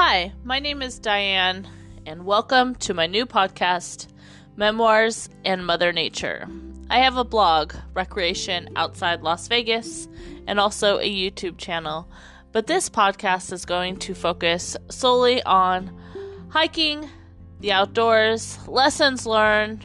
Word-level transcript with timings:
Hi, 0.00 0.32
my 0.44 0.60
name 0.60 0.80
is 0.80 1.00
Diane, 1.00 1.66
and 2.06 2.24
welcome 2.24 2.76
to 2.76 2.94
my 2.94 3.08
new 3.08 3.26
podcast, 3.26 4.06
Memoirs 4.54 5.28
and 5.44 5.66
Mother 5.66 5.92
Nature. 5.92 6.46
I 6.88 7.00
have 7.00 7.16
a 7.16 7.24
blog, 7.24 7.74
Recreation 7.94 8.68
Outside 8.76 9.22
Las 9.22 9.48
Vegas, 9.48 10.06
and 10.46 10.60
also 10.60 10.98
a 10.98 11.12
YouTube 11.12 11.58
channel, 11.58 12.08
but 12.52 12.68
this 12.68 12.88
podcast 12.88 13.52
is 13.52 13.64
going 13.64 13.96
to 13.96 14.14
focus 14.14 14.76
solely 14.88 15.42
on 15.42 16.00
hiking, 16.50 17.10
the 17.58 17.72
outdoors, 17.72 18.56
lessons 18.68 19.26
learned, 19.26 19.84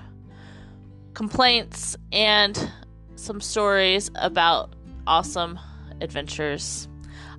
complaints, 1.16 1.98
and 2.12 2.72
some 3.16 3.42
stories 3.42 4.12
about 4.14 4.76
awesome 5.08 5.60
adventures. 6.02 6.88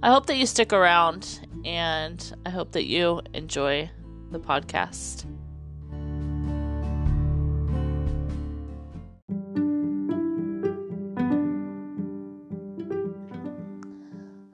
I 0.03 0.11
hope 0.11 0.27
that 0.27 0.37
you 0.37 0.47
stick 0.47 0.73
around 0.73 1.41
and 1.65 2.35
I 2.45 2.51
hope 2.51 2.73
that 2.73 2.85
you 2.85 3.23
enjoy 3.33 3.91
the 4.31 4.41
podcast. 4.41 5.25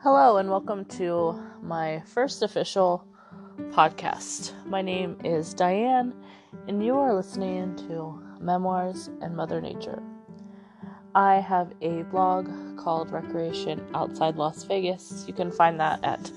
Hello, 0.02 0.36
and 0.36 0.50
welcome 0.50 0.84
to 0.86 1.38
my 1.62 2.02
first 2.06 2.42
official 2.42 3.06
podcast. 3.70 4.52
My 4.66 4.82
name 4.82 5.16
is 5.24 5.54
Diane, 5.54 6.14
and 6.68 6.84
you 6.84 6.96
are 6.96 7.14
listening 7.14 7.76
to 7.88 8.20
Memoirs 8.40 9.10
and 9.20 9.36
Mother 9.36 9.60
Nature. 9.60 10.02
I 11.14 11.36
have 11.36 11.72
a 11.80 12.02
blog 12.04 12.48
called 12.76 13.10
Recreation 13.10 13.84
Outside 13.94 14.36
Las 14.36 14.62
Vegas. 14.62 15.24
You 15.26 15.34
can 15.34 15.50
find 15.50 15.80
that 15.80 16.04
at 16.04 16.30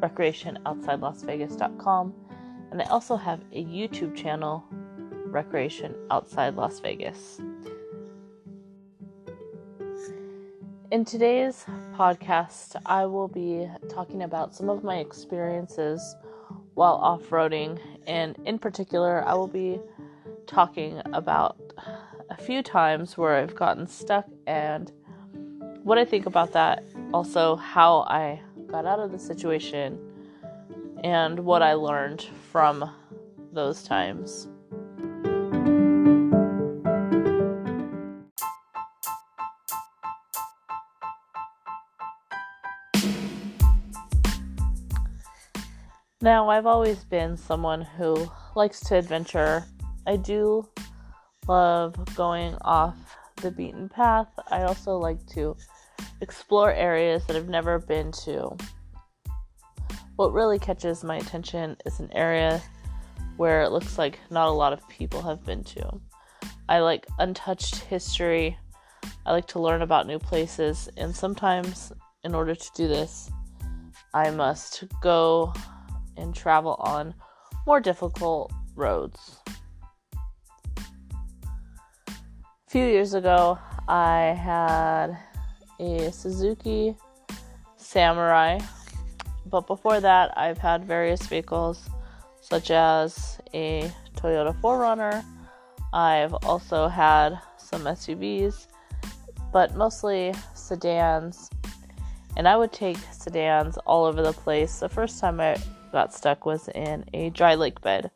recreationoutsidelasvegas.com. 0.00 2.14
And 2.70 2.82
I 2.82 2.84
also 2.86 3.16
have 3.16 3.40
a 3.52 3.64
YouTube 3.64 4.14
channel, 4.14 4.62
Recreation 5.24 5.94
Outside 6.10 6.56
Las 6.56 6.78
Vegas. 6.80 7.40
In 10.90 11.06
today's 11.06 11.64
podcast, 11.94 12.76
I 12.84 13.06
will 13.06 13.28
be 13.28 13.66
talking 13.88 14.22
about 14.22 14.54
some 14.54 14.68
of 14.68 14.84
my 14.84 14.98
experiences 14.98 16.16
while 16.74 16.96
off 16.96 17.22
roading, 17.30 17.80
and 18.06 18.36
in 18.44 18.58
particular, 18.58 19.26
I 19.26 19.32
will 19.34 19.48
be 19.48 19.80
talking 20.46 21.00
about 21.12 21.67
few 22.38 22.62
times 22.62 23.18
where 23.18 23.36
I've 23.36 23.54
gotten 23.54 23.86
stuck 23.86 24.26
and 24.46 24.90
what 25.82 25.98
I 25.98 26.04
think 26.04 26.26
about 26.26 26.52
that, 26.52 26.84
also, 27.12 27.56
how 27.56 28.00
I 28.02 28.40
got 28.66 28.86
out 28.86 29.00
of 29.00 29.12
the 29.12 29.18
situation, 29.18 29.98
and 31.02 31.40
what 31.40 31.62
I 31.62 31.74
learned 31.74 32.22
from 32.50 32.90
those 33.52 33.82
times. 33.82 34.48
Now, 46.20 46.50
I've 46.50 46.66
always 46.66 47.04
been 47.04 47.36
someone 47.36 47.80
who 47.82 48.30
likes 48.54 48.80
to 48.80 48.96
adventure. 48.96 49.64
I 50.06 50.16
do 50.16 50.68
love 51.48 51.96
going 52.14 52.54
off 52.62 53.16
the 53.36 53.50
beaten 53.50 53.88
path. 53.88 54.28
I 54.50 54.62
also 54.62 54.96
like 54.96 55.24
to 55.28 55.56
explore 56.20 56.72
areas 56.72 57.24
that 57.26 57.36
I've 57.36 57.48
never 57.48 57.78
been 57.78 58.12
to. 58.24 58.56
What 60.16 60.32
really 60.32 60.58
catches 60.58 61.04
my 61.04 61.16
attention 61.16 61.76
is 61.86 62.00
an 62.00 62.10
area 62.12 62.60
where 63.36 63.62
it 63.62 63.70
looks 63.70 63.98
like 63.98 64.18
not 64.30 64.48
a 64.48 64.52
lot 64.52 64.72
of 64.72 64.88
people 64.88 65.22
have 65.22 65.44
been 65.44 65.62
to. 65.64 66.00
I 66.68 66.80
like 66.80 67.06
untouched 67.18 67.76
history. 67.76 68.58
I 69.24 69.32
like 69.32 69.46
to 69.48 69.60
learn 69.60 69.82
about 69.82 70.06
new 70.06 70.18
places, 70.18 70.88
and 70.96 71.14
sometimes, 71.14 71.92
in 72.24 72.34
order 72.34 72.54
to 72.54 72.70
do 72.74 72.88
this, 72.88 73.30
I 74.12 74.30
must 74.30 74.84
go 75.00 75.52
and 76.16 76.34
travel 76.34 76.76
on 76.80 77.14
more 77.66 77.80
difficult 77.80 78.52
roads. 78.74 79.38
Few 82.68 82.84
years 82.84 83.14
ago, 83.14 83.58
I 83.88 84.36
had 84.38 85.16
a 85.80 86.12
Suzuki 86.12 86.94
Samurai. 87.78 88.60
But 89.46 89.66
before 89.66 90.00
that, 90.00 90.36
I've 90.36 90.58
had 90.58 90.84
various 90.84 91.26
vehicles 91.26 91.88
such 92.42 92.70
as 92.70 93.40
a 93.54 93.90
Toyota 94.16 94.54
4Runner. 94.60 95.24
I've 95.94 96.34
also 96.44 96.88
had 96.88 97.38
some 97.56 97.84
SUVs, 97.84 98.66
but 99.50 99.74
mostly 99.74 100.34
sedans. 100.52 101.48
And 102.36 102.46
I 102.46 102.56
would 102.56 102.72
take 102.72 102.98
sedans 103.12 103.78
all 103.86 104.04
over 104.04 104.20
the 104.20 104.34
place. 104.34 104.80
The 104.80 104.90
first 104.90 105.18
time 105.20 105.40
I 105.40 105.56
got 105.90 106.12
stuck 106.12 106.44
was 106.44 106.68
in 106.74 107.06
a 107.14 107.30
dry 107.30 107.54
lake 107.54 107.80
bed 107.80 108.10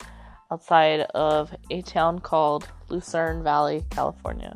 outside 0.53 1.01
of 1.15 1.55
a 1.71 1.81
town 1.81 2.19
called 2.19 2.69
Lucerne 2.91 3.43
Valley, 3.43 3.83
California. 3.89 4.55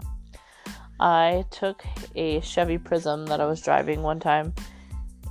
I 1.00 1.46
took 1.50 1.84
a 2.14 2.40
Chevy 2.42 2.76
Prizm 2.76 3.26
that 3.28 3.40
I 3.40 3.46
was 3.46 3.62
driving 3.62 4.02
one 4.02 4.20
time 4.20 4.54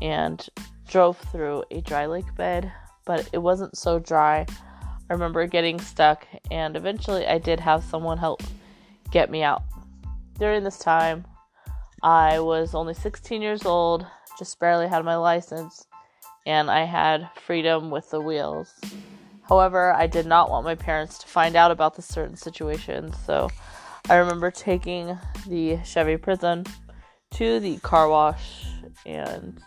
and 0.01 0.43
drove 0.87 1.17
through 1.31 1.63
a 1.69 1.81
dry 1.81 2.07
lake 2.07 2.33
bed, 2.35 2.71
but 3.05 3.29
it 3.31 3.37
wasn't 3.37 3.77
so 3.77 3.99
dry. 3.99 4.47
I 5.07 5.13
remember 5.13 5.45
getting 5.45 5.79
stuck, 5.79 6.25
and 6.49 6.75
eventually 6.75 7.27
I 7.27 7.37
did 7.37 7.59
have 7.59 7.83
someone 7.83 8.17
help 8.17 8.41
get 9.11 9.29
me 9.29 9.43
out. 9.43 9.61
During 10.39 10.63
this 10.63 10.79
time, 10.79 11.25
I 12.01 12.39
was 12.39 12.73
only 12.73 12.95
16 12.95 13.39
years 13.39 13.65
old, 13.65 14.05
just 14.39 14.59
barely 14.59 14.87
had 14.87 15.05
my 15.05 15.15
license, 15.15 15.85
and 16.47 16.71
I 16.71 16.85
had 16.85 17.29
freedom 17.45 17.91
with 17.91 18.09
the 18.09 18.19
wheels. 18.19 18.73
However, 19.47 19.94
I 19.94 20.07
did 20.07 20.25
not 20.25 20.50
want 20.50 20.66
my 20.66 20.75
parents 20.75 21.19
to 21.19 21.28
find 21.28 21.56
out 21.56 21.72
about 21.72 21.95
this 21.95 22.07
certain 22.07 22.35
situation, 22.35 23.13
so 23.25 23.50
I 24.09 24.16
remember 24.16 24.50
taking 24.50 25.17
the 25.47 25.79
Chevy 25.83 26.17
Prizm 26.17 26.67
to 27.35 27.59
the 27.59 27.78
car 27.78 28.09
wash 28.09 28.66
and 29.06 29.61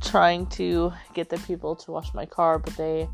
trying 0.00 0.46
to 0.46 0.92
get 1.12 1.28
the 1.28 1.38
people 1.38 1.74
to 1.76 1.92
wash 1.92 2.14
my 2.14 2.26
car, 2.26 2.58
but 2.58 2.76
they 2.76 3.08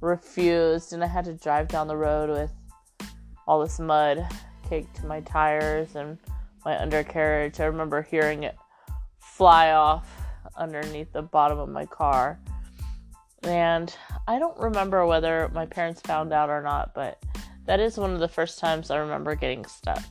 refused, 0.00 0.92
and 0.92 1.02
I 1.02 1.06
had 1.06 1.24
to 1.26 1.34
drive 1.34 1.68
down 1.68 1.88
the 1.88 1.96
road 1.96 2.30
with 2.30 2.52
all 3.46 3.60
this 3.60 3.78
mud 3.78 4.26
caked 4.68 4.96
to 4.96 5.06
my 5.06 5.20
tires 5.20 5.96
and 5.96 6.18
my 6.64 6.80
undercarriage. 6.80 7.60
I 7.60 7.66
remember 7.66 8.02
hearing 8.02 8.44
it 8.44 8.56
fly 9.18 9.72
off 9.72 10.08
underneath 10.56 11.12
the 11.12 11.22
bottom 11.22 11.58
of 11.58 11.68
my 11.68 11.86
car. 11.86 12.40
And 13.46 13.94
I 14.26 14.40
don't 14.40 14.58
remember 14.58 15.06
whether 15.06 15.48
my 15.54 15.66
parents 15.66 16.00
found 16.00 16.32
out 16.32 16.50
or 16.50 16.62
not, 16.62 16.94
but 16.94 17.22
that 17.66 17.78
is 17.78 17.96
one 17.96 18.12
of 18.12 18.18
the 18.18 18.28
first 18.28 18.58
times 18.58 18.90
I 18.90 18.96
remember 18.96 19.36
getting 19.36 19.64
stuck. 19.64 20.02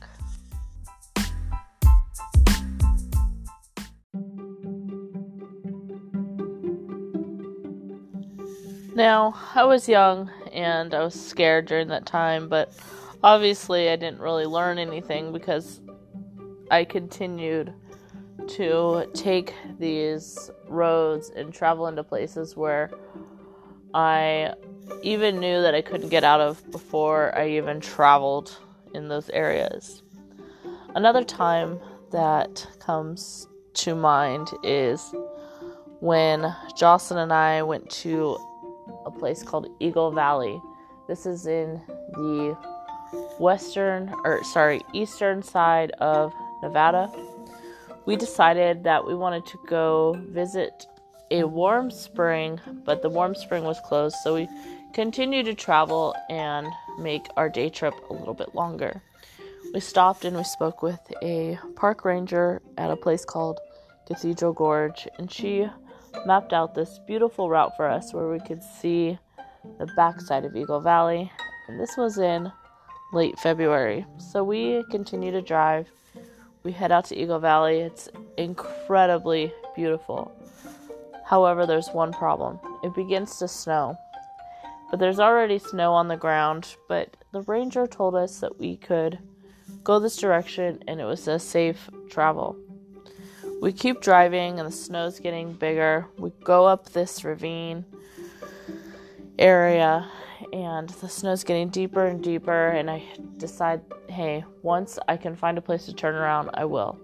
Now, 8.94 9.34
I 9.54 9.64
was 9.64 9.86
young 9.86 10.30
and 10.54 10.94
I 10.94 11.04
was 11.04 11.14
scared 11.14 11.66
during 11.66 11.88
that 11.88 12.06
time, 12.06 12.48
but 12.48 12.72
obviously 13.22 13.90
I 13.90 13.96
didn't 13.96 14.20
really 14.20 14.46
learn 14.46 14.78
anything 14.78 15.34
because 15.34 15.82
I 16.70 16.84
continued 16.84 17.74
to 18.48 19.10
take 19.14 19.54
these 19.78 20.50
roads 20.68 21.30
and 21.30 21.52
travel 21.52 21.86
into 21.86 22.02
places 22.04 22.56
where 22.56 22.90
I 23.94 24.54
even 25.02 25.40
knew 25.40 25.62
that 25.62 25.74
I 25.74 25.82
couldn't 25.82 26.08
get 26.08 26.24
out 26.24 26.40
of 26.40 26.70
before 26.70 27.36
I 27.36 27.50
even 27.50 27.80
traveled 27.80 28.56
in 28.94 29.08
those 29.08 29.30
areas. 29.30 30.02
Another 30.94 31.24
time 31.24 31.80
that 32.12 32.66
comes 32.78 33.48
to 33.74 33.94
mind 33.94 34.50
is 34.62 35.14
when 36.00 36.54
Jocelyn 36.76 37.20
and 37.20 37.32
I 37.32 37.62
went 37.62 37.90
to 37.90 38.38
a 39.04 39.10
place 39.10 39.42
called 39.42 39.68
Eagle 39.80 40.10
Valley. 40.10 40.60
This 41.08 41.26
is 41.26 41.46
in 41.46 41.80
the 42.12 42.56
western 43.38 44.12
or 44.24 44.42
sorry, 44.44 44.80
eastern 44.92 45.42
side 45.42 45.90
of 45.92 46.32
Nevada. 46.62 47.10
We 48.06 48.16
decided 48.16 48.84
that 48.84 49.04
we 49.04 49.14
wanted 49.14 49.46
to 49.46 49.58
go 49.66 50.16
visit 50.30 50.86
a 51.32 51.42
warm 51.42 51.90
spring, 51.90 52.60
but 52.84 53.02
the 53.02 53.08
warm 53.08 53.34
spring 53.34 53.64
was 53.64 53.80
closed, 53.80 54.14
so 54.22 54.34
we 54.34 54.48
continued 54.94 55.46
to 55.46 55.54
travel 55.54 56.14
and 56.30 56.68
make 57.00 57.26
our 57.36 57.48
day 57.48 57.68
trip 57.68 57.94
a 58.08 58.12
little 58.12 58.32
bit 58.32 58.54
longer. 58.54 59.02
We 59.74 59.80
stopped 59.80 60.24
and 60.24 60.36
we 60.36 60.44
spoke 60.44 60.82
with 60.82 61.00
a 61.20 61.58
park 61.74 62.04
ranger 62.04 62.62
at 62.78 62.92
a 62.92 62.96
place 62.96 63.24
called 63.24 63.58
Cathedral 64.06 64.52
Gorge, 64.52 65.08
and 65.18 65.30
she 65.30 65.68
mapped 66.24 66.52
out 66.52 66.74
this 66.74 67.00
beautiful 67.06 67.50
route 67.50 67.76
for 67.76 67.88
us 67.88 68.14
where 68.14 68.28
we 68.28 68.38
could 68.38 68.62
see 68.62 69.18
the 69.78 69.86
backside 69.96 70.44
of 70.44 70.56
Eagle 70.56 70.80
Valley. 70.80 71.30
And 71.66 71.80
this 71.80 71.96
was 71.96 72.18
in 72.18 72.52
late 73.12 73.36
February. 73.40 74.06
So 74.18 74.44
we 74.44 74.84
continued 74.92 75.32
to 75.32 75.42
drive. 75.42 75.88
We 76.66 76.72
head 76.72 76.90
out 76.90 77.04
to 77.04 77.16
Eagle 77.16 77.38
Valley. 77.38 77.78
It's 77.78 78.08
incredibly 78.36 79.54
beautiful. 79.76 80.32
However, 81.24 81.64
there's 81.64 81.90
one 81.90 82.12
problem 82.12 82.58
it 82.82 82.92
begins 82.92 83.38
to 83.38 83.46
snow. 83.46 83.96
But 84.90 84.98
there's 84.98 85.20
already 85.20 85.60
snow 85.60 85.92
on 85.92 86.08
the 86.08 86.16
ground, 86.16 86.74
but 86.88 87.16
the 87.30 87.42
ranger 87.42 87.86
told 87.86 88.16
us 88.16 88.40
that 88.40 88.58
we 88.58 88.76
could 88.78 89.20
go 89.84 90.00
this 90.00 90.16
direction 90.16 90.82
and 90.88 91.00
it 91.00 91.04
was 91.04 91.28
a 91.28 91.38
safe 91.38 91.88
travel. 92.10 92.56
We 93.62 93.72
keep 93.72 94.00
driving 94.00 94.58
and 94.58 94.66
the 94.66 94.72
snow's 94.72 95.20
getting 95.20 95.52
bigger. 95.52 96.08
We 96.18 96.30
go 96.42 96.66
up 96.66 96.88
this 96.88 97.22
ravine 97.22 97.84
area 99.38 100.10
and 100.52 100.88
the 100.88 101.08
snow's 101.08 101.44
getting 101.44 101.68
deeper 101.68 102.06
and 102.06 102.20
deeper 102.20 102.70
and 102.70 102.90
I 102.90 103.04
decide, 103.36 103.82
hey, 104.16 104.42
once 104.62 104.98
I 105.08 105.18
can 105.18 105.36
find 105.36 105.58
a 105.58 105.60
place 105.60 105.84
to 105.84 105.92
turn 105.92 106.14
around, 106.14 106.48
I 106.54 106.64
will. 106.64 106.98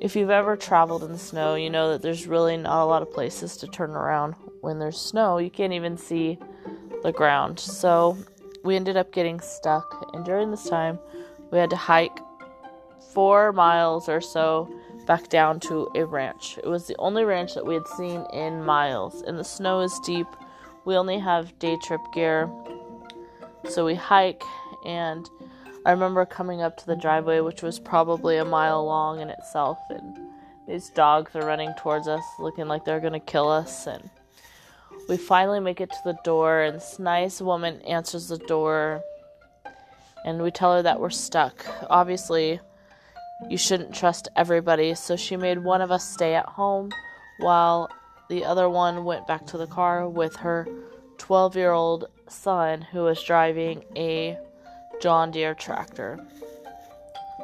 If 0.00 0.14
you've 0.14 0.30
ever 0.30 0.56
traveled 0.56 1.02
in 1.02 1.10
the 1.10 1.18
snow, 1.18 1.56
you 1.56 1.68
know 1.68 1.90
that 1.90 2.02
there's 2.02 2.28
really 2.28 2.56
not 2.56 2.84
a 2.84 2.86
lot 2.86 3.02
of 3.02 3.12
places 3.12 3.56
to 3.56 3.66
turn 3.66 3.90
around. 3.90 4.36
When 4.60 4.78
there's 4.78 4.96
snow, 4.96 5.38
you 5.38 5.50
can't 5.50 5.72
even 5.72 5.96
see 5.96 6.38
the 7.02 7.10
ground. 7.10 7.58
So 7.58 8.16
we 8.62 8.76
ended 8.76 8.96
up 8.96 9.10
getting 9.10 9.40
stuck, 9.40 10.08
and 10.14 10.24
during 10.24 10.52
this 10.52 10.68
time, 10.68 11.00
we 11.50 11.58
had 11.58 11.70
to 11.70 11.76
hike 11.76 12.16
four 13.12 13.52
miles 13.52 14.08
or 14.08 14.20
so 14.20 14.72
back 15.08 15.28
down 15.30 15.58
to 15.60 15.90
a 15.96 16.04
ranch. 16.04 16.58
It 16.58 16.68
was 16.68 16.86
the 16.86 16.96
only 17.00 17.24
ranch 17.24 17.54
that 17.54 17.66
we 17.66 17.74
had 17.74 17.88
seen 17.88 18.24
in 18.32 18.64
miles, 18.64 19.22
and 19.22 19.36
the 19.36 19.42
snow 19.42 19.80
is 19.80 19.98
deep. 20.06 20.28
We 20.84 20.94
only 20.94 21.18
have 21.18 21.58
day 21.58 21.76
trip 21.82 22.02
gear, 22.12 22.48
so 23.68 23.84
we 23.84 23.96
hike, 23.96 24.44
and 24.86 25.28
I 25.86 25.90
remember 25.90 26.24
coming 26.24 26.62
up 26.62 26.78
to 26.78 26.86
the 26.86 26.96
driveway, 26.96 27.40
which 27.40 27.62
was 27.62 27.78
probably 27.78 28.38
a 28.38 28.44
mile 28.44 28.84
long 28.86 29.20
in 29.20 29.28
itself, 29.28 29.78
and 29.90 30.18
these 30.66 30.88
dogs 30.90 31.36
are 31.36 31.46
running 31.46 31.74
towards 31.78 32.08
us, 32.08 32.24
looking 32.38 32.68
like 32.68 32.84
they're 32.84 33.00
gonna 33.00 33.20
kill 33.20 33.50
us, 33.50 33.86
and 33.86 34.08
we 35.10 35.18
finally 35.18 35.60
make 35.60 35.82
it 35.82 35.90
to 35.90 35.98
the 36.04 36.18
door, 36.24 36.62
and 36.62 36.76
this 36.76 36.98
nice 36.98 37.42
woman 37.42 37.82
answers 37.82 38.28
the 38.28 38.38
door, 38.38 39.02
and 40.24 40.42
we 40.42 40.50
tell 40.50 40.72
her 40.74 40.82
that 40.82 41.00
we're 41.00 41.10
stuck. 41.10 41.66
Obviously, 41.90 42.60
you 43.50 43.58
shouldn't 43.58 43.94
trust 43.94 44.28
everybody, 44.36 44.94
so 44.94 45.16
she 45.16 45.36
made 45.36 45.58
one 45.62 45.82
of 45.82 45.90
us 45.90 46.10
stay 46.10 46.34
at 46.34 46.46
home 46.46 46.90
while 47.40 47.90
the 48.30 48.42
other 48.42 48.70
one 48.70 49.04
went 49.04 49.26
back 49.26 49.46
to 49.48 49.58
the 49.58 49.66
car 49.66 50.08
with 50.08 50.36
her 50.36 50.66
12 51.18 51.56
year 51.56 51.72
old 51.72 52.06
son 52.26 52.80
who 52.80 53.02
was 53.02 53.22
driving 53.22 53.84
a 53.96 54.38
John 55.00 55.30
Deere 55.30 55.54
tractor. 55.54 56.18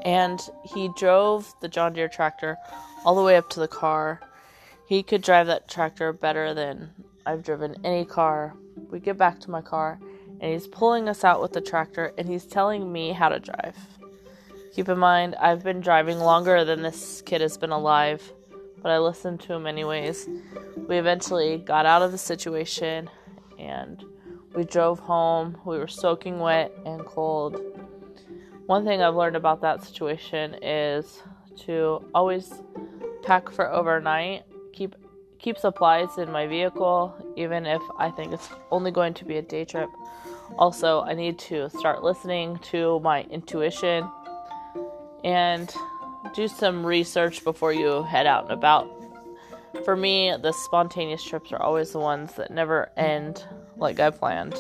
And 0.02 0.40
he 0.64 0.90
drove 0.96 1.52
the 1.60 1.68
John 1.68 1.92
Deere 1.92 2.08
tractor 2.08 2.56
all 3.04 3.14
the 3.14 3.22
way 3.22 3.36
up 3.36 3.50
to 3.50 3.60
the 3.60 3.68
car. 3.68 4.20
He 4.86 5.02
could 5.02 5.22
drive 5.22 5.46
that 5.46 5.68
tractor 5.68 6.12
better 6.12 6.54
than 6.54 6.90
I've 7.26 7.44
driven 7.44 7.76
any 7.84 8.04
car. 8.04 8.54
We 8.90 8.98
get 8.98 9.18
back 9.18 9.40
to 9.40 9.50
my 9.50 9.60
car, 9.60 10.00
and 10.40 10.52
he's 10.52 10.66
pulling 10.66 11.08
us 11.08 11.22
out 11.22 11.40
with 11.42 11.52
the 11.52 11.60
tractor, 11.60 12.12
and 12.18 12.28
he's 12.28 12.46
telling 12.46 12.90
me 12.90 13.12
how 13.12 13.28
to 13.28 13.38
drive. 13.38 13.76
Keep 14.74 14.88
in 14.88 14.98
mind, 14.98 15.34
I've 15.36 15.62
been 15.62 15.80
driving 15.80 16.18
longer 16.18 16.64
than 16.64 16.82
this 16.82 17.22
kid 17.22 17.40
has 17.40 17.58
been 17.58 17.70
alive, 17.70 18.32
but 18.82 18.90
I 18.90 18.98
listened 18.98 19.40
to 19.40 19.52
him 19.52 19.66
anyways. 19.66 20.28
We 20.88 20.96
eventually 20.96 21.58
got 21.58 21.86
out 21.86 22.02
of 22.02 22.12
the 22.12 22.18
situation, 22.18 23.10
and 23.58 24.02
we 24.54 24.64
drove 24.64 24.98
home. 24.98 25.56
We 25.64 25.78
were 25.78 25.88
soaking 25.88 26.38
wet 26.38 26.72
and 26.84 27.04
cold. 27.04 27.60
One 28.66 28.84
thing 28.84 29.02
I've 29.02 29.14
learned 29.14 29.36
about 29.36 29.60
that 29.62 29.82
situation 29.82 30.56
is 30.62 31.22
to 31.60 32.04
always 32.14 32.52
pack 33.22 33.50
for 33.50 33.70
overnight. 33.70 34.44
Keep 34.72 34.96
keep 35.38 35.58
supplies 35.58 36.18
in 36.18 36.30
my 36.30 36.46
vehicle, 36.46 37.14
even 37.36 37.64
if 37.66 37.82
I 37.98 38.10
think 38.10 38.32
it's 38.32 38.48
only 38.70 38.90
going 38.90 39.14
to 39.14 39.24
be 39.24 39.36
a 39.36 39.42
day 39.42 39.64
trip. 39.64 39.88
Also, 40.58 41.02
I 41.02 41.14
need 41.14 41.38
to 41.40 41.70
start 41.70 42.02
listening 42.02 42.58
to 42.70 43.00
my 43.00 43.22
intuition 43.24 44.08
and 45.24 45.72
do 46.34 46.48
some 46.48 46.84
research 46.84 47.42
before 47.44 47.72
you 47.72 48.02
head 48.02 48.26
out 48.26 48.44
and 48.44 48.52
about. 48.52 48.88
For 49.84 49.96
me, 49.96 50.34
the 50.42 50.52
spontaneous 50.52 51.22
trips 51.22 51.52
are 51.52 51.62
always 51.62 51.92
the 51.92 51.98
ones 51.98 52.34
that 52.34 52.50
never 52.50 52.90
end 52.96 53.44
like 53.80 53.98
I 53.98 54.10
planned. 54.10 54.54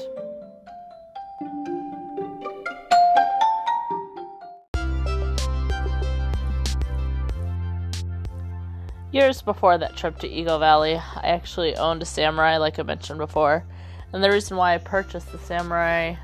Years 9.12 9.42
before 9.42 9.76
that 9.76 9.96
trip 9.96 10.18
to 10.20 10.28
Eagle 10.28 10.60
Valley, 10.60 10.94
I 10.94 11.20
actually 11.24 11.74
owned 11.76 12.00
a 12.00 12.06
Samurai, 12.06 12.58
like 12.58 12.78
I 12.78 12.84
mentioned 12.84 13.18
before. 13.18 13.64
And 14.12 14.22
the 14.22 14.30
reason 14.30 14.56
why 14.56 14.74
I 14.74 14.78
purchased 14.78 15.32
the 15.32 15.38
Samurai 15.38 16.14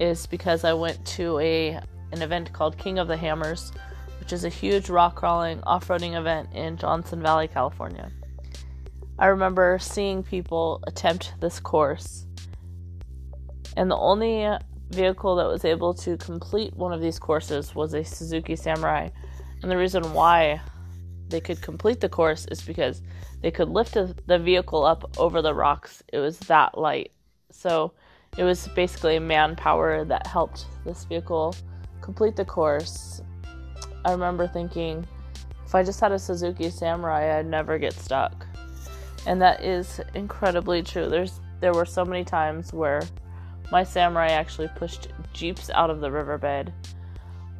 is 0.00 0.26
because 0.26 0.64
I 0.64 0.72
went 0.72 1.04
to 1.06 1.38
a 1.38 1.80
an 2.12 2.22
event 2.22 2.52
called 2.52 2.78
King 2.78 2.98
of 2.98 3.08
the 3.08 3.16
Hammers, 3.16 3.72
which 4.20 4.32
is 4.32 4.44
a 4.44 4.48
huge 4.48 4.88
rock 4.88 5.16
crawling 5.16 5.62
off-roading 5.64 6.16
event 6.16 6.48
in 6.54 6.76
Johnson 6.76 7.20
Valley, 7.20 7.48
California. 7.48 8.10
I 9.18 9.26
remember 9.26 9.78
seeing 9.80 10.24
people 10.24 10.82
attempt 10.88 11.34
this 11.40 11.60
course, 11.60 12.26
and 13.76 13.90
the 13.90 13.96
only 13.96 14.48
vehicle 14.90 15.36
that 15.36 15.46
was 15.46 15.64
able 15.64 15.94
to 15.94 16.16
complete 16.16 16.74
one 16.74 16.92
of 16.92 17.00
these 17.00 17.18
courses 17.18 17.74
was 17.74 17.94
a 17.94 18.04
Suzuki 18.04 18.56
Samurai. 18.56 19.08
And 19.62 19.70
the 19.70 19.76
reason 19.76 20.12
why 20.12 20.60
they 21.28 21.40
could 21.40 21.62
complete 21.62 22.00
the 22.00 22.08
course 22.08 22.46
is 22.50 22.60
because 22.60 23.02
they 23.40 23.50
could 23.50 23.68
lift 23.68 23.94
the 23.94 24.38
vehicle 24.38 24.84
up 24.84 25.16
over 25.18 25.42
the 25.42 25.54
rocks. 25.54 26.02
It 26.12 26.18
was 26.18 26.38
that 26.40 26.76
light. 26.76 27.12
So 27.50 27.92
it 28.36 28.44
was 28.44 28.68
basically 28.74 29.18
manpower 29.18 30.04
that 30.04 30.26
helped 30.26 30.66
this 30.84 31.04
vehicle 31.04 31.54
complete 32.00 32.36
the 32.36 32.44
course. 32.44 33.22
I 34.04 34.10
remember 34.10 34.46
thinking, 34.46 35.06
if 35.64 35.74
I 35.74 35.82
just 35.82 36.00
had 36.00 36.12
a 36.12 36.18
Suzuki 36.18 36.68
Samurai, 36.68 37.38
I'd 37.38 37.46
never 37.46 37.78
get 37.78 37.94
stuck 37.94 38.43
and 39.26 39.40
that 39.42 39.62
is 39.62 40.00
incredibly 40.14 40.82
true. 40.82 41.08
There's 41.08 41.40
there 41.60 41.72
were 41.72 41.86
so 41.86 42.04
many 42.04 42.24
times 42.24 42.72
where 42.72 43.02
my 43.72 43.84
samurai 43.84 44.28
actually 44.28 44.68
pushed 44.76 45.08
jeeps 45.32 45.70
out 45.70 45.90
of 45.90 46.00
the 46.00 46.10
riverbed. 46.10 46.72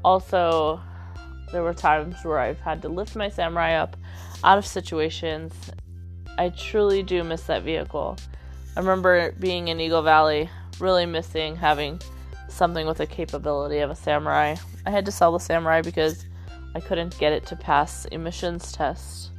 Also, 0.04 0.80
there 1.52 1.62
were 1.62 1.72
times 1.72 2.16
where 2.24 2.38
I've 2.38 2.60
had 2.60 2.82
to 2.82 2.88
lift 2.88 3.16
my 3.16 3.28
samurai 3.28 3.74
up 3.74 3.96
out 4.42 4.58
of 4.58 4.66
situations. 4.66 5.54
I 6.36 6.50
truly 6.50 7.02
do 7.02 7.24
miss 7.24 7.44
that 7.44 7.62
vehicle. 7.62 8.18
I 8.76 8.80
remember 8.80 9.32
being 9.38 9.68
in 9.68 9.80
Eagle 9.80 10.02
Valley, 10.02 10.50
really 10.80 11.06
missing 11.06 11.56
having 11.56 12.00
something 12.48 12.86
with 12.86 12.98
the 12.98 13.06
capability 13.06 13.78
of 13.78 13.90
a 13.90 13.94
samurai. 13.94 14.56
I 14.84 14.90
had 14.90 15.06
to 15.06 15.12
sell 15.12 15.32
the 15.32 15.38
samurai 15.38 15.80
because 15.80 16.26
I 16.74 16.80
couldn't 16.80 17.18
get 17.18 17.32
it 17.32 17.46
to 17.46 17.56
pass 17.56 18.04
emissions 18.06 18.72
tests. 18.72 19.30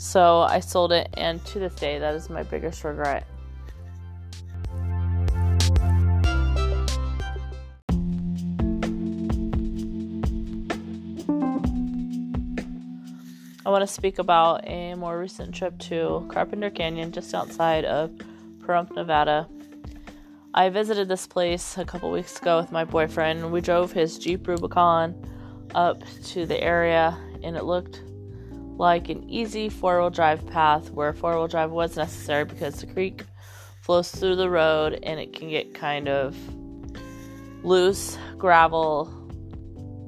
So 0.00 0.42
I 0.42 0.60
sold 0.60 0.92
it, 0.92 1.08
and 1.14 1.44
to 1.46 1.58
this 1.58 1.74
day, 1.74 1.98
that 1.98 2.14
is 2.14 2.30
my 2.30 2.44
biggest 2.44 2.84
regret. 2.84 3.26
I 13.66 13.70
want 13.70 13.82
to 13.82 13.92
speak 13.92 14.20
about 14.20 14.66
a 14.68 14.94
more 14.94 15.18
recent 15.18 15.52
trip 15.52 15.76
to 15.80 16.24
Carpenter 16.30 16.70
Canyon 16.70 17.10
just 17.10 17.34
outside 17.34 17.84
of 17.84 18.12
Pahrump, 18.60 18.94
Nevada. 18.94 19.48
I 20.54 20.68
visited 20.68 21.08
this 21.08 21.26
place 21.26 21.76
a 21.76 21.84
couple 21.84 22.12
weeks 22.12 22.38
ago 22.38 22.58
with 22.58 22.70
my 22.70 22.84
boyfriend. 22.84 23.50
We 23.50 23.60
drove 23.60 23.90
his 23.90 24.16
Jeep 24.16 24.46
Rubicon 24.46 25.16
up 25.74 26.00
to 26.26 26.46
the 26.46 26.62
area 26.62 27.18
and 27.42 27.56
it 27.56 27.64
looked 27.64 28.02
like 28.78 29.08
an 29.08 29.28
easy 29.28 29.68
four 29.68 30.00
wheel 30.00 30.08
drive 30.08 30.46
path 30.46 30.90
where 30.92 31.12
four 31.12 31.36
wheel 31.36 31.48
drive 31.48 31.72
was 31.72 31.96
necessary 31.96 32.44
because 32.44 32.80
the 32.80 32.86
creek 32.86 33.24
flows 33.82 34.10
through 34.10 34.36
the 34.36 34.48
road 34.48 35.00
and 35.02 35.18
it 35.18 35.32
can 35.32 35.50
get 35.50 35.74
kind 35.74 36.08
of 36.08 36.36
loose 37.64 38.16
gravel. 38.38 39.12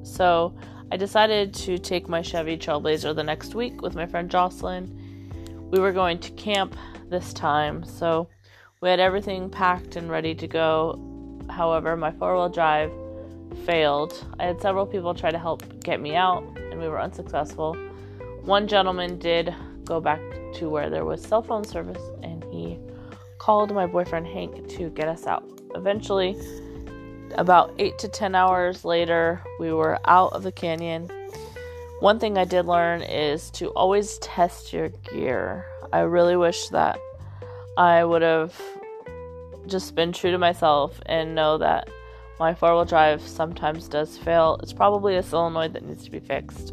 So 0.04 0.56
I 0.92 0.96
decided 0.96 1.52
to 1.54 1.78
take 1.78 2.08
my 2.08 2.22
Chevy 2.22 2.56
Trailblazer 2.56 3.14
the 3.14 3.24
next 3.24 3.54
week 3.54 3.82
with 3.82 3.94
my 3.94 4.06
friend 4.06 4.30
Jocelyn. 4.30 5.68
We 5.70 5.80
were 5.80 5.92
going 5.92 6.18
to 6.20 6.30
camp 6.32 6.76
this 7.08 7.32
time, 7.32 7.84
so 7.84 8.28
we 8.80 8.88
had 8.88 9.00
everything 9.00 9.50
packed 9.50 9.96
and 9.96 10.08
ready 10.08 10.34
to 10.36 10.46
go. 10.46 11.42
However, 11.48 11.96
my 11.96 12.12
four 12.12 12.34
wheel 12.34 12.48
drive 12.48 12.92
failed. 13.64 14.26
I 14.38 14.44
had 14.44 14.60
several 14.60 14.86
people 14.86 15.12
try 15.14 15.30
to 15.30 15.38
help 15.38 15.82
get 15.82 16.00
me 16.00 16.14
out, 16.14 16.44
and 16.56 16.80
we 16.80 16.88
were 16.88 17.00
unsuccessful. 17.00 17.76
One 18.42 18.66
gentleman 18.66 19.18
did 19.18 19.54
go 19.84 20.00
back 20.00 20.20
to 20.54 20.68
where 20.68 20.88
there 20.88 21.04
was 21.04 21.22
cell 21.22 21.42
phone 21.42 21.64
service 21.64 22.02
and 22.22 22.42
he 22.44 22.78
called 23.38 23.72
my 23.74 23.86
boyfriend 23.86 24.26
Hank 24.26 24.68
to 24.70 24.90
get 24.90 25.08
us 25.08 25.26
out. 25.26 25.44
Eventually, 25.74 26.36
about 27.36 27.74
8 27.78 27.98
to 27.98 28.08
10 28.08 28.34
hours 28.34 28.84
later, 28.84 29.42
we 29.58 29.72
were 29.72 29.98
out 30.06 30.32
of 30.32 30.42
the 30.42 30.52
canyon. 30.52 31.10
One 32.00 32.18
thing 32.18 32.38
I 32.38 32.44
did 32.44 32.66
learn 32.66 33.02
is 33.02 33.50
to 33.52 33.68
always 33.70 34.18
test 34.18 34.72
your 34.72 34.88
gear. 34.88 35.66
I 35.92 36.00
really 36.00 36.36
wish 36.36 36.68
that 36.68 36.98
I 37.76 38.04
would 38.04 38.22
have 38.22 38.60
just 39.66 39.94
been 39.94 40.12
true 40.12 40.30
to 40.30 40.38
myself 40.38 41.00
and 41.06 41.34
know 41.34 41.58
that 41.58 41.88
my 42.38 42.54
four 42.54 42.74
wheel 42.74 42.84
drive 42.86 43.20
sometimes 43.20 43.86
does 43.86 44.16
fail. 44.16 44.58
It's 44.62 44.72
probably 44.72 45.16
a 45.16 45.22
solenoid 45.22 45.74
that 45.74 45.84
needs 45.84 46.04
to 46.04 46.10
be 46.10 46.20
fixed. 46.20 46.72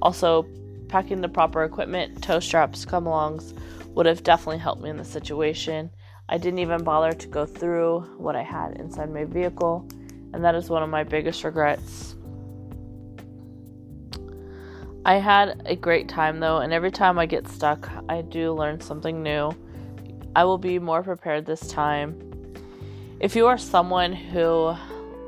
Also, 0.00 0.46
packing 0.88 1.20
the 1.20 1.28
proper 1.28 1.64
equipment, 1.64 2.22
tow 2.22 2.40
straps, 2.40 2.84
come 2.84 3.04
alongs 3.04 3.56
would 3.94 4.06
have 4.06 4.22
definitely 4.22 4.58
helped 4.58 4.82
me 4.82 4.90
in 4.90 4.96
the 4.96 5.04
situation. 5.04 5.90
I 6.28 6.38
didn't 6.38 6.58
even 6.58 6.84
bother 6.84 7.12
to 7.12 7.28
go 7.28 7.46
through 7.46 8.00
what 8.18 8.36
I 8.36 8.42
had 8.42 8.78
inside 8.78 9.12
my 9.12 9.24
vehicle, 9.24 9.88
and 10.32 10.44
that 10.44 10.54
is 10.54 10.68
one 10.68 10.82
of 10.82 10.90
my 10.90 11.04
biggest 11.04 11.44
regrets. 11.44 12.16
I 15.04 15.14
had 15.14 15.62
a 15.66 15.76
great 15.76 16.08
time 16.08 16.40
though, 16.40 16.58
and 16.58 16.72
every 16.72 16.90
time 16.90 17.18
I 17.18 17.26
get 17.26 17.46
stuck, 17.46 17.88
I 18.08 18.22
do 18.22 18.52
learn 18.52 18.80
something 18.80 19.22
new. 19.22 19.52
I 20.34 20.44
will 20.44 20.58
be 20.58 20.78
more 20.78 21.02
prepared 21.02 21.46
this 21.46 21.68
time. 21.68 22.20
If 23.20 23.36
you 23.36 23.46
are 23.46 23.56
someone 23.56 24.12
who 24.12 24.74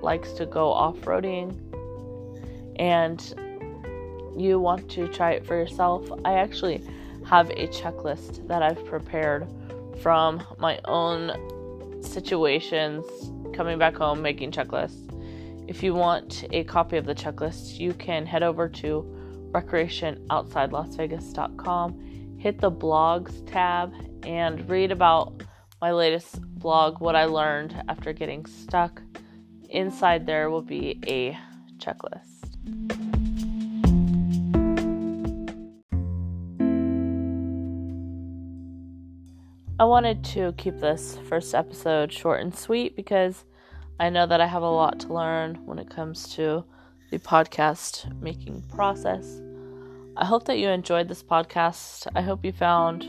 likes 0.02 0.32
to 0.32 0.46
go 0.46 0.72
off 0.72 0.96
roading 0.98 1.56
and 2.76 3.34
you 4.40 4.58
want 4.58 4.88
to 4.90 5.06
try 5.08 5.32
it 5.32 5.46
for 5.46 5.54
yourself, 5.54 6.08
I 6.24 6.34
actually 6.34 6.82
have 7.26 7.50
a 7.50 7.66
checklist 7.68 8.46
that 8.48 8.62
I've 8.62 8.84
prepared 8.86 9.46
from 10.02 10.42
my 10.58 10.80
own 10.84 12.02
situations 12.02 13.04
coming 13.54 13.78
back 13.78 13.94
home 13.96 14.20
making 14.22 14.52
checklists. 14.52 15.04
If 15.68 15.82
you 15.82 15.92
want 15.94 16.44
a 16.50 16.64
copy 16.64 16.96
of 16.96 17.04
the 17.04 17.14
checklist, 17.14 17.78
you 17.78 17.92
can 17.92 18.24
head 18.24 18.42
over 18.42 18.66
to 18.68 19.04
recreationoutsidelasvegas.com, 19.50 22.38
hit 22.38 22.58
the 22.60 22.70
blogs 22.70 23.50
tab, 23.50 23.92
and 24.22 24.66
read 24.68 24.92
about 24.92 25.42
my 25.80 25.92
latest 25.92 26.42
blog, 26.58 27.00
what 27.00 27.16
I 27.16 27.24
learned 27.26 27.80
after 27.88 28.12
getting 28.12 28.44
stuck. 28.46 29.00
Inside 29.70 30.26
there 30.26 30.50
will 30.50 30.62
be 30.62 30.98
a 31.06 31.38
checklist. 31.78 33.07
I 39.80 39.84
wanted 39.84 40.24
to 40.24 40.54
keep 40.58 40.80
this 40.80 41.20
first 41.28 41.54
episode 41.54 42.12
short 42.12 42.40
and 42.40 42.52
sweet 42.52 42.96
because 42.96 43.44
I 44.00 44.10
know 44.10 44.26
that 44.26 44.40
I 44.40 44.46
have 44.48 44.64
a 44.64 44.68
lot 44.68 44.98
to 45.00 45.14
learn 45.14 45.54
when 45.66 45.78
it 45.78 45.88
comes 45.88 46.34
to 46.34 46.64
the 47.12 47.20
podcast 47.20 48.12
making 48.20 48.62
process. 48.62 49.40
I 50.16 50.24
hope 50.24 50.46
that 50.46 50.58
you 50.58 50.68
enjoyed 50.68 51.06
this 51.06 51.22
podcast. 51.22 52.08
I 52.16 52.22
hope 52.22 52.44
you 52.44 52.50
found 52.50 53.04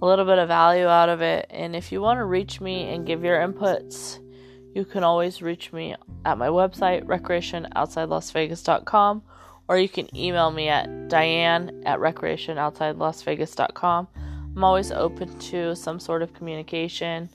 a 0.00 0.06
little 0.06 0.24
bit 0.24 0.38
of 0.38 0.48
value 0.48 0.86
out 0.86 1.10
of 1.10 1.20
it. 1.20 1.46
And 1.50 1.76
if 1.76 1.92
you 1.92 2.00
want 2.00 2.16
to 2.16 2.24
reach 2.24 2.62
me 2.62 2.94
and 2.94 3.06
give 3.06 3.22
your 3.22 3.38
inputs, 3.38 4.20
you 4.74 4.86
can 4.86 5.04
always 5.04 5.42
reach 5.42 5.70
me 5.70 5.94
at 6.24 6.38
my 6.38 6.48
website, 6.48 7.04
recreationoutsidelasvegas.com, 7.04 9.22
or 9.68 9.78
you 9.78 9.90
can 9.90 10.16
email 10.16 10.50
me 10.50 10.70
at 10.70 11.08
diane 11.08 11.82
at 11.84 11.98
recreationoutsidelasvegas.com. 11.98 14.08
I'm 14.56 14.64
always 14.64 14.90
open 14.90 15.38
to 15.38 15.74
some 15.76 16.00
sort 16.00 16.22
of 16.22 16.34
communication. 16.34 17.28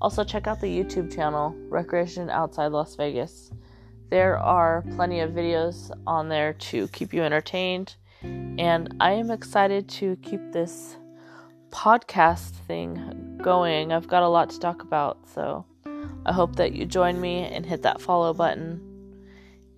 Also, 0.00 0.24
check 0.24 0.46
out 0.46 0.60
the 0.60 0.66
YouTube 0.66 1.14
channel, 1.14 1.54
Recreation 1.68 2.30
Outside 2.30 2.72
Las 2.72 2.96
Vegas. 2.96 3.50
There 4.08 4.38
are 4.38 4.82
plenty 4.96 5.20
of 5.20 5.30
videos 5.30 5.90
on 6.06 6.28
there 6.28 6.54
to 6.54 6.88
keep 6.88 7.12
you 7.12 7.22
entertained, 7.22 7.94
and 8.22 8.94
I 8.98 9.12
am 9.12 9.30
excited 9.30 9.88
to 9.90 10.16
keep 10.16 10.40
this 10.52 10.96
podcast 11.70 12.50
thing 12.66 13.38
going. 13.42 13.92
I've 13.92 14.08
got 14.08 14.22
a 14.22 14.28
lot 14.28 14.50
to 14.50 14.58
talk 14.58 14.82
about, 14.82 15.28
so 15.28 15.64
I 16.26 16.32
hope 16.32 16.56
that 16.56 16.72
you 16.72 16.86
join 16.86 17.20
me 17.20 17.44
and 17.44 17.64
hit 17.64 17.82
that 17.82 18.00
follow 18.00 18.34
button. 18.34 18.80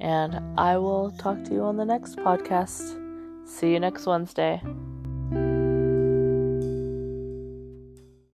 And 0.00 0.58
I 0.58 0.78
will 0.78 1.12
talk 1.12 1.44
to 1.44 1.52
you 1.52 1.62
on 1.62 1.76
the 1.76 1.84
next 1.84 2.16
podcast. 2.16 2.98
See 3.46 3.72
you 3.72 3.80
next 3.80 4.06
Wednesday. 4.06 4.60